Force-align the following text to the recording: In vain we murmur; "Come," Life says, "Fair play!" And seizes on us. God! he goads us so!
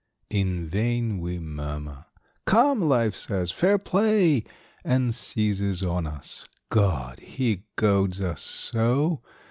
In 0.31 0.67
vain 0.67 1.19
we 1.19 1.37
murmur; 1.37 2.07
"Come," 2.47 2.81
Life 2.81 3.13
says, 3.13 3.51
"Fair 3.51 3.77
play!" 3.77 4.45
And 4.83 5.13
seizes 5.13 5.83
on 5.83 6.07
us. 6.07 6.43
God! 6.71 7.19
he 7.19 7.65
goads 7.75 8.19
us 8.19 8.41
so! 8.41 9.21